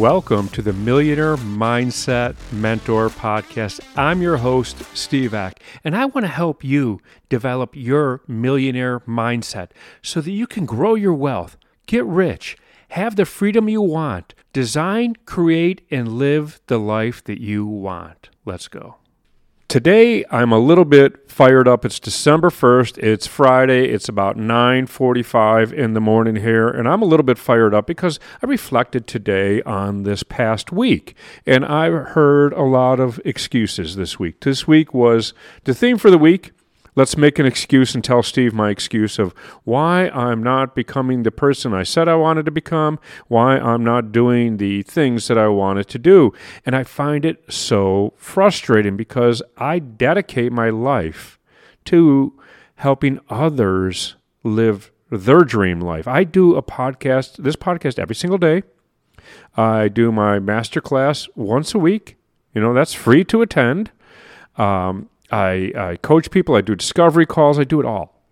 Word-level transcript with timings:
Welcome 0.00 0.48
to 0.50 0.62
the 0.62 0.72
Millionaire 0.72 1.36
Mindset 1.36 2.34
Mentor 2.50 3.10
Podcast. 3.10 3.80
I'm 3.98 4.22
your 4.22 4.38
host, 4.38 4.82
Steve 4.96 5.34
Ek, 5.34 5.62
and 5.84 5.94
I 5.94 6.06
want 6.06 6.24
to 6.24 6.32
help 6.32 6.64
you 6.64 7.02
develop 7.28 7.76
your 7.76 8.22
millionaire 8.26 9.00
mindset 9.00 9.72
so 10.00 10.22
that 10.22 10.30
you 10.30 10.46
can 10.46 10.64
grow 10.64 10.94
your 10.94 11.12
wealth, 11.12 11.58
get 11.84 12.06
rich, 12.06 12.56
have 12.88 13.16
the 13.16 13.26
freedom 13.26 13.68
you 13.68 13.82
want, 13.82 14.32
design, 14.54 15.16
create, 15.26 15.86
and 15.90 16.14
live 16.14 16.62
the 16.68 16.78
life 16.78 17.22
that 17.24 17.42
you 17.42 17.66
want. 17.66 18.30
Let's 18.46 18.68
go. 18.68 18.96
Today 19.70 20.24
I'm 20.32 20.50
a 20.50 20.58
little 20.58 20.84
bit 20.84 21.30
fired 21.30 21.68
up. 21.68 21.84
It's 21.84 22.00
December 22.00 22.50
1st. 22.50 22.98
It's 22.98 23.28
Friday. 23.28 23.84
It's 23.84 24.08
about 24.08 24.36
9:45 24.36 25.72
in 25.72 25.94
the 25.94 26.00
morning 26.00 26.34
here 26.34 26.68
and 26.68 26.88
I'm 26.88 27.02
a 27.02 27.04
little 27.04 27.22
bit 27.22 27.38
fired 27.38 27.72
up 27.72 27.86
because 27.86 28.18
I 28.42 28.46
reflected 28.46 29.06
today 29.06 29.62
on 29.62 30.02
this 30.02 30.24
past 30.24 30.72
week 30.72 31.14
and 31.46 31.64
I 31.64 31.88
heard 31.88 32.52
a 32.54 32.64
lot 32.64 32.98
of 32.98 33.20
excuses 33.24 33.94
this 33.94 34.18
week. 34.18 34.40
This 34.40 34.66
week 34.66 34.92
was 34.92 35.34
the 35.62 35.72
theme 35.72 35.98
for 35.98 36.10
the 36.10 36.18
week 36.18 36.50
Let's 36.96 37.16
make 37.16 37.38
an 37.38 37.46
excuse 37.46 37.94
and 37.94 38.02
tell 38.02 38.22
Steve 38.22 38.52
my 38.52 38.70
excuse 38.70 39.18
of 39.18 39.32
why 39.64 40.08
I'm 40.08 40.42
not 40.42 40.74
becoming 40.74 41.22
the 41.22 41.30
person 41.30 41.72
I 41.72 41.82
said 41.82 42.08
I 42.08 42.16
wanted 42.16 42.44
to 42.46 42.50
become, 42.50 42.98
why 43.28 43.58
I'm 43.58 43.84
not 43.84 44.12
doing 44.12 44.56
the 44.56 44.82
things 44.82 45.28
that 45.28 45.38
I 45.38 45.48
wanted 45.48 45.88
to 45.88 45.98
do. 45.98 46.32
And 46.66 46.74
I 46.74 46.84
find 46.84 47.24
it 47.24 47.44
so 47.48 48.12
frustrating 48.16 48.96
because 48.96 49.42
I 49.56 49.78
dedicate 49.78 50.52
my 50.52 50.70
life 50.70 51.38
to 51.86 52.38
helping 52.76 53.20
others 53.28 54.16
live 54.42 54.90
their 55.10 55.42
dream 55.42 55.80
life. 55.80 56.08
I 56.08 56.24
do 56.24 56.56
a 56.56 56.62
podcast, 56.62 57.36
this 57.36 57.56
podcast 57.56 57.98
every 57.98 58.14
single 58.14 58.38
day. 58.38 58.62
I 59.56 59.88
do 59.88 60.12
my 60.12 60.38
master 60.38 60.80
class 60.80 61.28
once 61.34 61.74
a 61.74 61.78
week. 61.78 62.16
You 62.54 62.60
know, 62.60 62.72
that's 62.72 62.94
free 62.94 63.24
to 63.24 63.42
attend. 63.42 63.90
Um, 64.56 65.08
I, 65.30 65.72
I 65.76 65.96
coach 66.02 66.30
people, 66.30 66.54
I 66.54 66.60
do 66.60 66.74
discovery 66.74 67.26
calls, 67.26 67.58
I 67.58 67.64
do 67.64 67.80
it 67.80 67.86
all. 67.86 68.22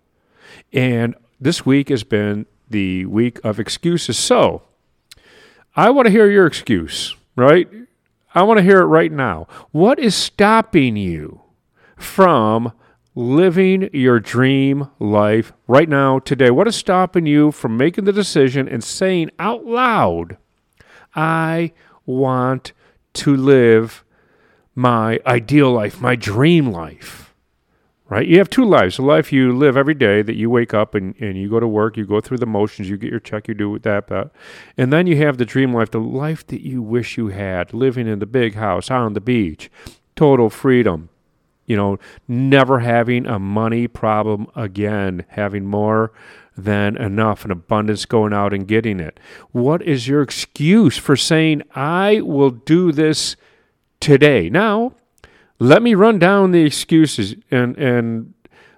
And 0.73 1.15
this 1.39 1.65
week 1.65 1.89
has 1.89 2.03
been 2.03 2.45
the 2.69 3.05
week 3.05 3.39
of 3.43 3.59
excuses. 3.59 4.17
So 4.17 4.63
I 5.75 5.89
want 5.89 6.07
to 6.07 6.11
hear 6.11 6.29
your 6.29 6.45
excuse, 6.45 7.15
right? 7.35 7.67
I 8.35 8.43
want 8.43 8.57
to 8.57 8.63
hear 8.63 8.81
it 8.81 8.85
right 8.85 9.11
now. 9.11 9.47
What 9.71 9.99
is 9.99 10.15
stopping 10.15 10.95
you 10.95 11.41
from 11.97 12.73
living 13.15 13.89
your 13.91 14.19
dream 14.19 14.89
life 14.99 15.51
right 15.67 15.89
now, 15.89 16.19
today? 16.19 16.51
What 16.51 16.67
is 16.67 16.75
stopping 16.75 17.25
you 17.25 17.51
from 17.51 17.75
making 17.75 18.05
the 18.05 18.13
decision 18.13 18.67
and 18.67 18.83
saying 18.83 19.31
out 19.39 19.65
loud, 19.65 20.37
I 21.15 21.71
want 22.05 22.73
to 23.13 23.35
live 23.35 24.03
my 24.79 25.19
ideal 25.25 25.73
life, 25.73 25.99
my 25.99 26.15
dream 26.15 26.71
life. 26.71 27.33
Right? 28.07 28.25
You 28.25 28.37
have 28.37 28.49
two 28.49 28.63
lives. 28.63 28.97
A 28.97 29.01
life 29.01 29.31
you 29.31 29.51
live 29.51 29.75
every 29.75 29.93
day 29.93 30.21
that 30.21 30.35
you 30.35 30.49
wake 30.49 30.73
up 30.73 30.95
and, 30.95 31.13
and 31.19 31.37
you 31.37 31.49
go 31.49 31.59
to 31.59 31.67
work, 31.67 31.97
you 31.97 32.05
go 32.05 32.21
through 32.21 32.37
the 32.37 32.47
motions, 32.47 32.89
you 32.89 32.97
get 32.97 33.11
your 33.11 33.19
check, 33.19 33.49
you 33.49 33.53
do 33.53 33.77
that, 33.79 34.07
that. 34.07 34.31
And 34.77 34.91
then 34.91 35.05
you 35.05 35.17
have 35.17 35.37
the 35.37 35.45
dream 35.45 35.73
life, 35.73 35.91
the 35.91 35.99
life 35.99 36.47
that 36.47 36.61
you 36.61 36.81
wish 36.81 37.17
you 37.17 37.27
had, 37.27 37.73
living 37.73 38.07
in 38.07 38.19
the 38.19 38.25
big 38.25 38.55
house 38.55 38.89
on 38.89 39.13
the 39.13 39.21
beach, 39.21 39.69
total 40.15 40.49
freedom, 40.49 41.09
you 41.65 41.75
know, 41.75 41.99
never 42.27 42.79
having 42.79 43.27
a 43.27 43.37
money 43.37 43.85
problem 43.85 44.47
again, 44.55 45.25
having 45.27 45.65
more 45.65 46.13
than 46.57 46.95
enough, 46.95 47.43
an 47.43 47.51
abundance 47.51 48.05
going 48.05 48.33
out 48.33 48.53
and 48.53 48.67
getting 48.67 49.01
it. 49.01 49.19
What 49.51 49.81
is 49.81 50.07
your 50.07 50.21
excuse 50.21 50.97
for 50.97 51.17
saying, 51.17 51.63
I 51.75 52.21
will 52.21 52.49
do 52.49 52.93
this 52.93 53.35
today. 53.99 54.49
Now, 54.49 54.93
let 55.59 55.81
me 55.81 55.93
run 55.93 56.19
down 56.19 56.51
the 56.51 56.65
excuses 56.65 57.35
and 57.51 57.77
and 57.77 58.33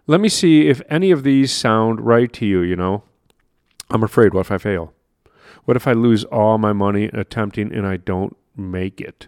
let 0.07 0.19
me 0.19 0.29
see 0.29 0.67
if 0.67 0.81
any 0.89 1.11
of 1.11 1.23
these 1.23 1.51
sound 1.51 2.01
right 2.01 2.31
to 2.33 2.45
you, 2.45 2.61
you 2.61 2.75
know. 2.75 3.03
I'm 3.89 4.03
afraid 4.03 4.33
what 4.33 4.41
if 4.41 4.51
I 4.51 4.57
fail? 4.57 4.93
What 5.65 5.77
if 5.77 5.87
I 5.87 5.93
lose 5.93 6.23
all 6.25 6.57
my 6.57 6.73
money 6.73 7.05
attempting 7.13 7.73
and 7.73 7.85
I 7.85 7.97
don't 7.97 8.35
make 8.55 8.99
it? 8.99 9.27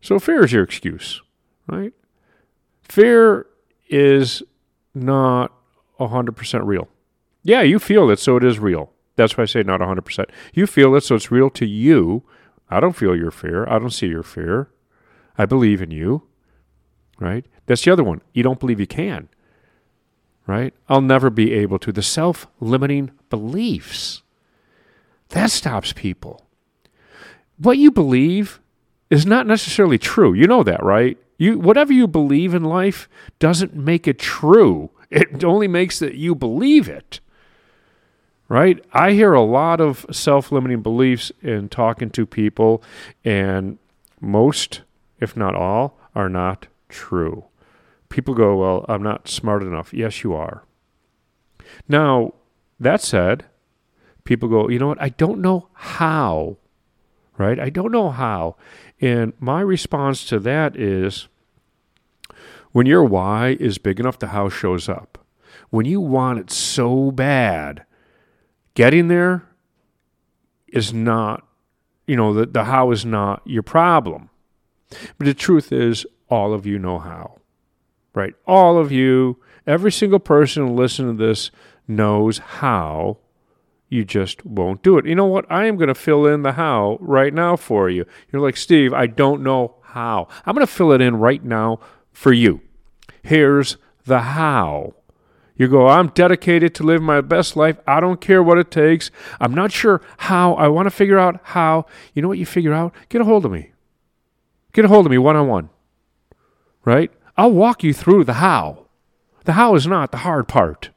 So 0.00 0.18
fear 0.18 0.44
is 0.44 0.52
your 0.52 0.62
excuse, 0.62 1.20
right? 1.66 1.92
Fear 2.82 3.46
is 3.88 4.42
not 4.94 5.52
100% 6.00 6.60
real. 6.64 6.88
Yeah, 7.42 7.62
you 7.62 7.78
feel 7.78 8.10
it, 8.10 8.18
so 8.18 8.36
it 8.36 8.44
is 8.44 8.58
real. 8.58 8.92
That's 9.16 9.36
why 9.36 9.42
I 9.42 9.46
say 9.46 9.62
not 9.62 9.80
100%. 9.80 10.26
You 10.54 10.66
feel 10.66 10.94
it, 10.94 11.02
so 11.02 11.14
it's 11.14 11.30
real 11.30 11.50
to 11.50 11.66
you. 11.66 12.22
I 12.68 12.80
don't 12.80 12.96
feel 12.96 13.16
your 13.16 13.30
fear. 13.30 13.66
I 13.68 13.78
don't 13.78 13.90
see 13.90 14.08
your 14.08 14.22
fear. 14.22 14.68
I 15.38 15.46
believe 15.46 15.82
in 15.82 15.90
you. 15.90 16.22
Right? 17.18 17.46
That's 17.66 17.84
the 17.84 17.90
other 17.92 18.04
one. 18.04 18.22
You 18.32 18.42
don't 18.42 18.60
believe 18.60 18.80
you 18.80 18.86
can. 18.86 19.28
Right? 20.46 20.74
I'll 20.88 21.00
never 21.00 21.30
be 21.30 21.52
able 21.54 21.78
to. 21.80 21.92
The 21.92 22.02
self 22.02 22.46
limiting 22.60 23.10
beliefs. 23.30 24.22
That 25.30 25.50
stops 25.50 25.92
people. 25.92 26.46
What 27.58 27.78
you 27.78 27.90
believe 27.90 28.60
is 29.10 29.26
not 29.26 29.46
necessarily 29.46 29.98
true. 29.98 30.34
You 30.34 30.46
know 30.46 30.62
that, 30.62 30.82
right? 30.82 31.18
You 31.38 31.58
whatever 31.58 31.92
you 31.92 32.06
believe 32.06 32.54
in 32.54 32.64
life 32.64 33.08
doesn't 33.38 33.74
make 33.74 34.06
it 34.06 34.18
true. 34.18 34.90
It 35.08 35.44
only 35.44 35.68
makes 35.68 36.00
that 36.00 36.14
you 36.14 36.34
believe 36.34 36.88
it. 36.88 37.20
Right? 38.48 38.84
I 38.92 39.12
hear 39.12 39.34
a 39.34 39.42
lot 39.42 39.80
of 39.80 40.06
self-limiting 40.10 40.82
beliefs 40.82 41.30
in 41.42 41.68
talking 41.68 42.10
to 42.10 42.26
people 42.26 42.82
and 43.24 43.78
most 44.20 44.82
if 45.20 45.36
not 45.36 45.54
all, 45.54 45.98
are 46.14 46.28
not 46.28 46.66
true. 46.88 47.44
People 48.08 48.34
go, 48.34 48.56
Well, 48.56 48.86
I'm 48.88 49.02
not 49.02 49.28
smart 49.28 49.62
enough. 49.62 49.92
Yes, 49.92 50.22
you 50.22 50.34
are. 50.34 50.64
Now, 51.88 52.34
that 52.78 53.00
said, 53.00 53.44
people 54.24 54.48
go, 54.48 54.68
You 54.68 54.78
know 54.78 54.88
what? 54.88 55.02
I 55.02 55.10
don't 55.10 55.40
know 55.40 55.68
how, 55.72 56.58
right? 57.38 57.58
I 57.58 57.70
don't 57.70 57.92
know 57.92 58.10
how. 58.10 58.56
And 59.00 59.32
my 59.38 59.60
response 59.60 60.24
to 60.26 60.38
that 60.40 60.76
is 60.76 61.28
when 62.72 62.86
your 62.86 63.04
why 63.04 63.56
is 63.58 63.78
big 63.78 64.00
enough, 64.00 64.18
the 64.18 64.28
how 64.28 64.48
shows 64.48 64.88
up. 64.88 65.18
When 65.70 65.86
you 65.86 66.00
want 66.00 66.38
it 66.38 66.50
so 66.50 67.10
bad, 67.10 67.84
getting 68.74 69.08
there 69.08 69.46
is 70.68 70.92
not, 70.92 71.46
you 72.06 72.16
know, 72.16 72.34
the, 72.34 72.46
the 72.46 72.64
how 72.64 72.90
is 72.90 73.04
not 73.04 73.42
your 73.44 73.62
problem. 73.62 74.30
But 74.90 75.26
the 75.26 75.34
truth 75.34 75.72
is, 75.72 76.06
all 76.28 76.52
of 76.52 76.66
you 76.66 76.78
know 76.78 76.98
how, 76.98 77.38
right? 78.14 78.34
All 78.46 78.78
of 78.78 78.90
you, 78.92 79.40
every 79.66 79.92
single 79.92 80.18
person 80.18 80.76
listening 80.76 81.16
to 81.16 81.26
this 81.26 81.50
knows 81.86 82.38
how. 82.38 83.18
You 83.88 84.04
just 84.04 84.44
won't 84.44 84.82
do 84.82 84.98
it. 84.98 85.06
You 85.06 85.14
know 85.14 85.26
what? 85.26 85.46
I 85.48 85.66
am 85.66 85.76
going 85.76 85.88
to 85.88 85.94
fill 85.94 86.26
in 86.26 86.42
the 86.42 86.52
how 86.52 86.98
right 87.00 87.32
now 87.32 87.54
for 87.54 87.88
you. 87.88 88.04
You're 88.32 88.42
like, 88.42 88.56
Steve, 88.56 88.92
I 88.92 89.06
don't 89.06 89.42
know 89.42 89.76
how. 89.82 90.26
I'm 90.44 90.54
going 90.54 90.66
to 90.66 90.72
fill 90.72 90.90
it 90.90 91.00
in 91.00 91.16
right 91.16 91.44
now 91.44 91.78
for 92.10 92.32
you. 92.32 92.62
Here's 93.22 93.76
the 94.04 94.20
how. 94.20 94.94
You 95.56 95.68
go, 95.68 95.86
I'm 95.88 96.08
dedicated 96.08 96.74
to 96.74 96.82
live 96.82 97.00
my 97.00 97.20
best 97.20 97.56
life. 97.56 97.78
I 97.86 98.00
don't 98.00 98.20
care 98.20 98.42
what 98.42 98.58
it 98.58 98.70
takes. 98.70 99.10
I'm 99.40 99.54
not 99.54 99.72
sure 99.72 100.02
how. 100.18 100.54
I 100.54 100.68
want 100.68 100.86
to 100.86 100.90
figure 100.90 101.18
out 101.18 101.40
how. 101.44 101.86
You 102.12 102.22
know 102.22 102.28
what 102.28 102.38
you 102.38 102.46
figure 102.46 102.74
out? 102.74 102.92
Get 103.08 103.20
a 103.20 103.24
hold 103.24 103.44
of 103.44 103.52
me. 103.52 103.72
Get 104.76 104.84
a 104.84 104.88
hold 104.88 105.06
of 105.06 105.10
me 105.10 105.16
one 105.16 105.36
on 105.36 105.48
one, 105.48 105.70
right? 106.84 107.10
I'll 107.34 107.50
walk 107.50 107.82
you 107.82 107.94
through 107.94 108.24
the 108.24 108.34
how. 108.34 108.88
The 109.44 109.54
how 109.54 109.74
is 109.74 109.86
not 109.86 110.10
the 110.10 110.18
hard 110.18 110.48
part. 110.48 110.90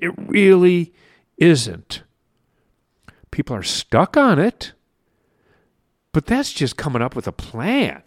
It 0.00 0.12
really 0.18 0.92
isn't. 1.38 2.02
People 3.30 3.54
are 3.54 3.62
stuck 3.62 4.16
on 4.16 4.40
it, 4.40 4.72
but 6.10 6.26
that's 6.26 6.52
just 6.52 6.76
coming 6.76 7.02
up 7.02 7.14
with 7.14 7.28
a 7.28 7.32
plan, 7.32 8.02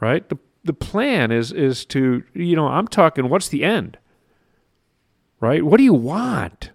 right? 0.00 0.28
The, 0.28 0.38
the 0.64 0.72
plan 0.72 1.30
is, 1.30 1.52
is 1.52 1.84
to, 1.84 2.24
you 2.34 2.56
know, 2.56 2.66
I'm 2.66 2.88
talking 2.88 3.28
what's 3.28 3.48
the 3.48 3.62
end, 3.62 3.96
right? 5.38 5.64
What 5.64 5.76
do 5.76 5.84
you 5.84 5.94
want? 5.94 6.72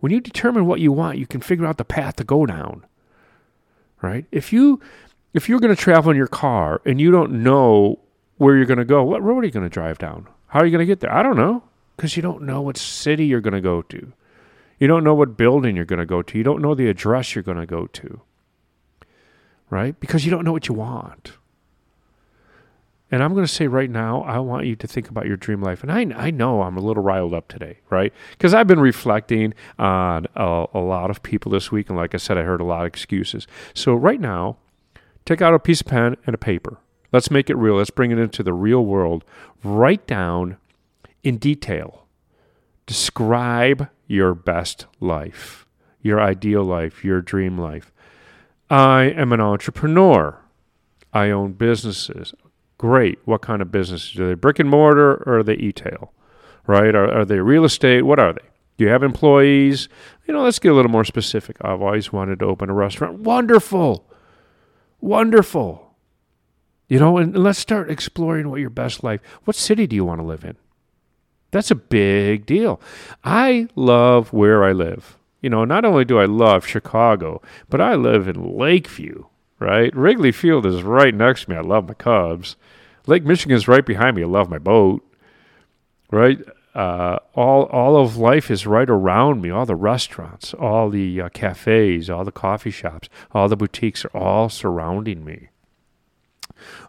When 0.00 0.10
you 0.10 0.20
determine 0.20 0.66
what 0.66 0.80
you 0.80 0.90
want, 0.90 1.18
you 1.18 1.28
can 1.28 1.42
figure 1.42 1.64
out 1.64 1.78
the 1.78 1.84
path 1.84 2.16
to 2.16 2.24
go 2.24 2.44
down, 2.44 2.84
right? 4.00 4.26
If 4.32 4.52
you 4.52 4.80
if 5.34 5.48
you're 5.48 5.60
going 5.60 5.74
to 5.74 5.80
travel 5.80 6.10
in 6.10 6.16
your 6.16 6.26
car 6.26 6.80
and 6.84 7.00
you 7.00 7.10
don't 7.10 7.42
know 7.42 7.98
where 8.36 8.56
you're 8.56 8.66
going 8.66 8.78
to 8.78 8.84
go, 8.84 9.02
what 9.02 9.22
road 9.22 9.42
are 9.42 9.46
you 9.46 9.52
going 9.52 9.68
to 9.68 9.70
drive 9.70 9.98
down? 9.98 10.28
How 10.48 10.60
are 10.60 10.66
you 10.66 10.72
going 10.72 10.80
to 10.80 10.86
get 10.86 11.00
there? 11.00 11.12
I 11.12 11.22
don't 11.22 11.36
know 11.36 11.62
because 11.96 12.16
you 12.16 12.22
don't 12.22 12.42
know 12.42 12.60
what 12.60 12.76
city 12.76 13.26
you're 13.26 13.40
going 13.40 13.54
to 13.54 13.60
go 13.60 13.82
to. 13.82 14.12
You 14.78 14.88
don't 14.88 15.04
know 15.04 15.14
what 15.14 15.36
building 15.36 15.76
you're 15.76 15.84
going 15.84 16.00
to 16.00 16.06
go 16.06 16.22
to. 16.22 16.38
You 16.38 16.44
don't 16.44 16.60
know 16.60 16.74
the 16.74 16.88
address 16.88 17.34
you're 17.34 17.44
going 17.44 17.58
to 17.58 17.66
go 17.66 17.86
to. 17.86 18.20
Right? 19.70 19.98
Because 19.98 20.24
you 20.24 20.30
don't 20.30 20.44
know 20.44 20.52
what 20.52 20.68
you 20.68 20.74
want. 20.74 21.32
And 23.12 23.22
I'm 23.22 23.34
going 23.34 23.44
to 23.44 23.52
say 23.52 23.66
right 23.66 23.90
now, 23.90 24.22
I 24.22 24.38
want 24.38 24.66
you 24.66 24.74
to 24.74 24.86
think 24.86 25.08
about 25.08 25.26
your 25.26 25.36
dream 25.36 25.62
life. 25.62 25.82
And 25.82 25.92
I, 25.92 26.26
I 26.26 26.30
know 26.30 26.62
I'm 26.62 26.78
a 26.78 26.80
little 26.80 27.02
riled 27.02 27.34
up 27.34 27.46
today, 27.46 27.78
right? 27.90 28.12
Because 28.32 28.54
I've 28.54 28.66
been 28.66 28.80
reflecting 28.80 29.52
on 29.78 30.26
a, 30.34 30.64
a 30.72 30.80
lot 30.80 31.10
of 31.10 31.22
people 31.22 31.52
this 31.52 31.70
week. 31.70 31.90
And 31.90 31.98
like 31.98 32.14
I 32.14 32.18
said, 32.18 32.38
I 32.38 32.42
heard 32.42 32.62
a 32.62 32.64
lot 32.64 32.80
of 32.80 32.86
excuses. 32.86 33.46
So 33.74 33.94
right 33.94 34.20
now, 34.20 34.56
Take 35.24 35.42
out 35.42 35.54
a 35.54 35.58
piece 35.58 35.80
of 35.80 35.86
pen 35.86 36.16
and 36.26 36.34
a 36.34 36.38
paper. 36.38 36.78
Let's 37.12 37.30
make 37.30 37.50
it 37.50 37.56
real. 37.56 37.76
Let's 37.76 37.90
bring 37.90 38.10
it 38.10 38.18
into 38.18 38.42
the 38.42 38.52
real 38.54 38.84
world. 38.84 39.24
Write 39.62 40.06
down 40.06 40.56
in 41.22 41.36
detail. 41.36 42.06
Describe 42.86 43.88
your 44.06 44.34
best 44.34 44.86
life, 45.00 45.66
your 46.00 46.20
ideal 46.20 46.64
life, 46.64 47.04
your 47.04 47.20
dream 47.20 47.58
life. 47.58 47.92
I 48.68 49.04
am 49.04 49.32
an 49.32 49.40
entrepreneur. 49.40 50.38
I 51.12 51.30
own 51.30 51.52
businesses. 51.52 52.34
Great. 52.78 53.18
What 53.24 53.42
kind 53.42 53.62
of 53.62 53.70
businesses? 53.70 54.18
Are 54.18 54.28
they 54.28 54.34
brick 54.34 54.58
and 54.58 54.68
mortar 54.68 55.22
or 55.26 55.38
are 55.38 55.42
they 55.42 55.54
e-tail? 55.54 56.12
Right? 56.66 56.94
Are, 56.94 57.20
are 57.20 57.24
they 57.24 57.38
real 57.38 57.64
estate? 57.64 58.02
What 58.02 58.18
are 58.18 58.32
they? 58.32 58.40
Do 58.78 58.84
you 58.84 58.90
have 58.90 59.02
employees? 59.02 59.88
You 60.26 60.34
know, 60.34 60.42
let's 60.42 60.58
get 60.58 60.72
a 60.72 60.74
little 60.74 60.90
more 60.90 61.04
specific. 61.04 61.56
I've 61.60 61.82
always 61.82 62.12
wanted 62.12 62.38
to 62.40 62.46
open 62.46 62.70
a 62.70 62.74
restaurant. 62.74 63.20
Wonderful. 63.20 64.08
Wonderful. 65.02 65.94
You 66.88 67.00
know, 67.00 67.18
and 67.18 67.36
let's 67.36 67.58
start 67.58 67.90
exploring 67.90 68.48
what 68.48 68.60
your 68.60 68.70
best 68.70 69.02
life. 69.02 69.20
What 69.44 69.56
city 69.56 69.86
do 69.86 69.96
you 69.96 70.04
want 70.04 70.20
to 70.20 70.26
live 70.26 70.44
in? 70.44 70.56
That's 71.50 71.70
a 71.70 71.74
big 71.74 72.46
deal. 72.46 72.80
I 73.24 73.68
love 73.74 74.32
where 74.32 74.64
I 74.64 74.72
live. 74.72 75.18
You 75.40 75.50
know, 75.50 75.64
not 75.64 75.84
only 75.84 76.04
do 76.04 76.18
I 76.20 76.24
love 76.24 76.64
Chicago, 76.66 77.42
but 77.68 77.80
I 77.80 77.96
live 77.96 78.28
in 78.28 78.56
Lakeview, 78.56 79.24
right? 79.58 79.94
Wrigley 79.94 80.30
Field 80.30 80.64
is 80.64 80.84
right 80.84 81.14
next 81.14 81.44
to 81.44 81.50
me. 81.50 81.56
I 81.56 81.62
love 81.62 81.88
my 81.88 81.94
Cubs. 81.94 82.56
Lake 83.08 83.24
Michigan 83.24 83.56
is 83.56 83.66
right 83.66 83.84
behind 83.84 84.16
me. 84.16 84.22
I 84.22 84.26
love 84.26 84.48
my 84.48 84.58
boat, 84.58 85.04
right? 86.12 86.38
Uh, 86.74 87.18
all 87.34 87.64
all 87.64 87.96
of 87.96 88.16
life 88.16 88.50
is 88.50 88.66
right 88.66 88.88
around 88.88 89.42
me. 89.42 89.50
All 89.50 89.66
the 89.66 89.76
restaurants, 89.76 90.54
all 90.54 90.88
the 90.88 91.20
uh, 91.20 91.28
cafes, 91.28 92.08
all 92.08 92.24
the 92.24 92.32
coffee 92.32 92.70
shops, 92.70 93.08
all 93.32 93.48
the 93.48 93.56
boutiques 93.56 94.04
are 94.06 94.16
all 94.16 94.48
surrounding 94.48 95.24
me. 95.24 95.48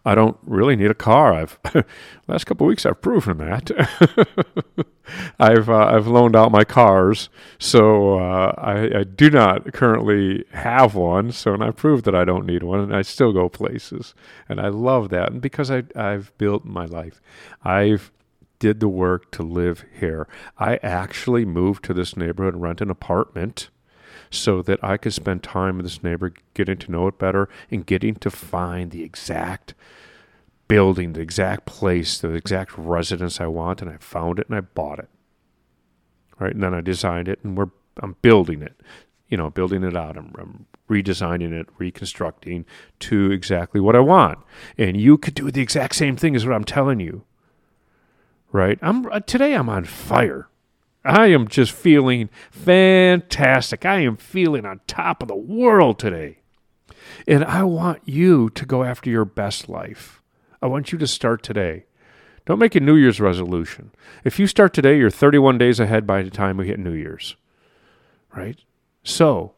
I 0.04 0.14
don't 0.14 0.36
really 0.44 0.76
need 0.76 0.90
a 0.90 0.94
car. 0.94 1.34
I've 1.34 1.58
last 2.28 2.44
couple 2.44 2.66
weeks 2.66 2.86
I've 2.86 3.00
proven 3.00 3.38
that. 3.38 3.70
I've 5.38 5.68
uh, 5.68 5.86
I've 5.86 6.06
loaned 6.06 6.36
out 6.36 6.52
my 6.52 6.64
cars, 6.64 7.28
so 7.58 8.18
uh, 8.18 8.54
I, 8.56 9.00
I, 9.00 9.04
do 9.04 9.30
not 9.30 9.72
currently 9.72 10.44
have 10.52 10.94
one. 10.94 11.32
So 11.32 11.52
and 11.52 11.62
I 11.62 11.70
proved 11.70 12.04
that 12.06 12.14
I 12.14 12.24
don't 12.24 12.46
need 12.46 12.62
one, 12.62 12.80
and 12.80 12.96
I 12.96 13.02
still 13.02 13.32
go 13.32 13.48
places, 13.48 14.14
and 14.48 14.60
I 14.60 14.68
love 14.68 15.10
that. 15.10 15.32
And 15.32 15.42
because 15.42 15.70
I 15.70 15.84
I've 15.94 16.36
built 16.38 16.64
my 16.64 16.86
life, 16.86 17.20
I've 17.62 18.10
did 18.64 18.80
the 18.80 18.88
work 18.88 19.30
to 19.30 19.42
live 19.42 19.84
here. 20.00 20.26
I 20.56 20.76
actually 20.76 21.44
moved 21.44 21.84
to 21.84 21.92
this 21.92 22.16
neighborhood 22.16 22.54
and 22.54 22.62
rent 22.62 22.80
an 22.80 22.88
apartment 22.88 23.68
so 24.30 24.62
that 24.62 24.82
I 24.82 24.96
could 24.96 25.12
spend 25.12 25.42
time 25.42 25.76
with 25.76 25.84
this 25.84 26.02
neighbor, 26.02 26.32
getting 26.54 26.78
to 26.78 26.90
know 26.90 27.06
it 27.08 27.18
better, 27.18 27.50
and 27.70 27.84
getting 27.84 28.14
to 28.14 28.30
find 28.30 28.90
the 28.90 29.02
exact 29.02 29.74
building, 30.66 31.12
the 31.12 31.20
exact 31.20 31.66
place, 31.66 32.16
the 32.16 32.30
exact 32.30 32.72
residence 32.78 33.38
I 33.38 33.48
want. 33.48 33.82
And 33.82 33.90
I 33.90 33.98
found 33.98 34.38
it 34.38 34.48
and 34.48 34.56
I 34.56 34.62
bought 34.62 34.98
it. 34.98 35.10
Right. 36.38 36.54
And 36.54 36.62
then 36.62 36.72
I 36.72 36.80
designed 36.80 37.28
it 37.28 37.40
and 37.44 37.58
we're, 37.58 37.68
I'm 38.02 38.16
building 38.22 38.62
it, 38.62 38.80
you 39.28 39.36
know, 39.36 39.50
building 39.50 39.84
it 39.84 39.94
out. 39.94 40.16
I'm, 40.16 40.32
I'm 40.38 40.64
redesigning 40.88 41.52
it, 41.52 41.68
reconstructing 41.76 42.64
to 43.00 43.30
exactly 43.30 43.82
what 43.82 43.94
I 43.94 44.00
want. 44.00 44.38
And 44.78 44.98
you 44.98 45.18
could 45.18 45.34
do 45.34 45.50
the 45.50 45.60
exact 45.60 45.96
same 45.96 46.16
thing 46.16 46.34
as 46.34 46.46
what 46.46 46.54
I'm 46.54 46.64
telling 46.64 46.98
you. 46.98 47.26
Right. 48.54 48.78
I'm 48.82 49.04
uh, 49.06 49.18
today 49.18 49.54
I'm 49.54 49.68
on 49.68 49.84
fire. 49.84 50.46
I 51.04 51.26
am 51.26 51.48
just 51.48 51.72
feeling 51.72 52.30
fantastic. 52.52 53.84
I 53.84 53.98
am 54.02 54.16
feeling 54.16 54.64
on 54.64 54.80
top 54.86 55.22
of 55.22 55.28
the 55.28 55.34
world 55.34 55.98
today. 55.98 56.38
And 57.26 57.44
I 57.44 57.64
want 57.64 58.02
you 58.04 58.50
to 58.50 58.64
go 58.64 58.84
after 58.84 59.10
your 59.10 59.24
best 59.24 59.68
life. 59.68 60.22
I 60.62 60.68
want 60.68 60.92
you 60.92 60.98
to 60.98 61.06
start 61.08 61.42
today. 61.42 61.86
Don't 62.46 62.60
make 62.60 62.76
a 62.76 62.80
New 62.80 62.94
Year's 62.94 63.20
resolution. 63.20 63.90
If 64.22 64.38
you 64.38 64.46
start 64.46 64.72
today, 64.72 64.98
you're 64.98 65.10
31 65.10 65.58
days 65.58 65.80
ahead 65.80 66.06
by 66.06 66.22
the 66.22 66.30
time 66.30 66.56
we 66.56 66.68
hit 66.68 66.78
New 66.78 66.92
Year's. 66.92 67.34
Right? 68.36 68.60
So, 69.02 69.54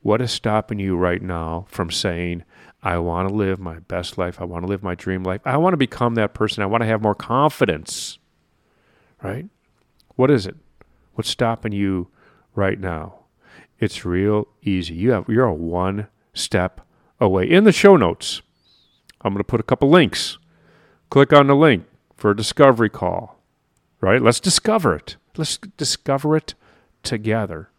what 0.00 0.22
is 0.22 0.32
stopping 0.32 0.78
you 0.78 0.96
right 0.96 1.20
now 1.20 1.66
from 1.68 1.90
saying, 1.90 2.44
I 2.82 2.96
want 2.96 3.28
to 3.28 3.34
live 3.34 3.60
my 3.60 3.80
best 3.80 4.16
life. 4.16 4.40
I 4.40 4.44
want 4.44 4.64
to 4.64 4.68
live 4.70 4.82
my 4.82 4.94
dream 4.94 5.22
life. 5.22 5.42
I 5.44 5.58
want 5.58 5.74
to 5.74 5.78
become 5.78 6.14
that 6.14 6.32
person. 6.32 6.62
I 6.62 6.66
want 6.66 6.80
to 6.80 6.88
have 6.88 7.02
more 7.02 7.14
confidence. 7.14 8.17
Right? 9.22 9.46
What 10.16 10.30
is 10.30 10.46
it? 10.46 10.56
What's 11.14 11.30
stopping 11.30 11.72
you 11.72 12.08
right 12.54 12.78
now? 12.78 13.14
It's 13.78 14.04
real 14.04 14.48
easy. 14.62 14.94
You 14.94 15.12
have 15.12 15.28
you're 15.28 15.46
a 15.46 15.54
one 15.54 16.08
step 16.32 16.80
away. 17.20 17.48
In 17.48 17.64
the 17.64 17.72
show 17.72 17.96
notes, 17.96 18.42
I'm 19.20 19.32
going 19.32 19.40
to 19.40 19.44
put 19.44 19.60
a 19.60 19.64
couple 19.64 19.90
links. 19.90 20.38
Click 21.10 21.32
on 21.32 21.46
the 21.46 21.56
link 21.56 21.86
for 22.16 22.30
a 22.30 22.36
discovery 22.36 22.90
call. 22.90 23.40
Right? 24.00 24.22
Let's 24.22 24.40
discover 24.40 24.94
it. 24.94 25.16
Let's 25.36 25.58
discover 25.76 26.36
it 26.36 26.54
together. 27.02 27.70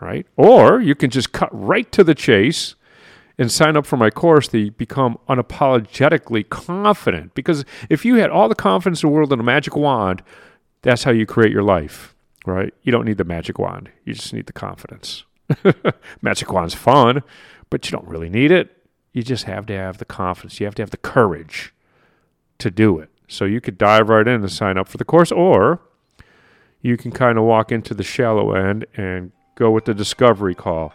Right? 0.00 0.26
Or 0.36 0.80
you 0.80 0.94
can 0.94 1.10
just 1.10 1.32
cut 1.32 1.48
right 1.52 1.90
to 1.92 2.04
the 2.04 2.14
chase 2.14 2.74
and 3.38 3.50
sign 3.52 3.76
up 3.76 3.86
for 3.86 3.96
my 3.96 4.10
course 4.10 4.48
to 4.48 4.70
become 4.72 5.18
unapologetically 5.28 6.48
confident. 6.48 7.34
Because 7.34 7.64
if 7.90 8.04
you 8.04 8.16
had 8.16 8.30
all 8.30 8.48
the 8.48 8.54
confidence 8.54 9.02
in 9.02 9.08
the 9.08 9.14
world 9.14 9.32
in 9.32 9.40
a 9.40 9.44
magic 9.44 9.76
wand, 9.76 10.22
that's 10.86 11.04
how 11.04 11.10
you 11.10 11.26
create 11.26 11.52
your 11.52 11.62
life 11.62 12.16
right? 12.46 12.72
You 12.82 12.92
don't 12.92 13.04
need 13.04 13.18
the 13.18 13.24
magic 13.24 13.58
wand. 13.58 13.90
You 14.04 14.14
just 14.14 14.32
need 14.32 14.46
the 14.46 14.52
confidence. 14.52 15.24
magic 16.22 16.52
wand's 16.52 16.74
fun, 16.74 17.22
but 17.68 17.84
you 17.84 17.90
don't 17.90 18.08
really 18.08 18.30
need 18.30 18.52
it. 18.52 18.72
You 19.12 19.22
just 19.22 19.44
have 19.44 19.66
to 19.66 19.76
have 19.76 19.98
the 19.98 20.04
confidence. 20.04 20.60
You 20.60 20.66
have 20.66 20.74
to 20.76 20.82
have 20.82 20.90
the 20.90 20.96
courage 20.96 21.74
to 22.58 22.70
do 22.70 22.98
it. 22.98 23.10
So 23.28 23.44
you 23.44 23.60
could 23.60 23.76
dive 23.76 24.08
right 24.08 24.26
in 24.26 24.34
and 24.34 24.52
sign 24.52 24.78
up 24.78 24.88
for 24.88 24.96
the 24.96 25.04
course, 25.04 25.32
or 25.32 25.80
you 26.80 26.96
can 26.96 27.10
kind 27.10 27.38
of 27.38 27.44
walk 27.44 27.72
into 27.72 27.92
the 27.92 28.04
shallow 28.04 28.52
end 28.52 28.86
and 28.96 29.32
go 29.56 29.70
with 29.70 29.86
the 29.86 29.94
discovery 29.94 30.54
call. 30.54 30.94